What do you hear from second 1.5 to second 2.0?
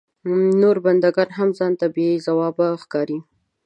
ځان ته